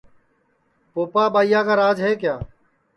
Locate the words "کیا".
2.21-2.35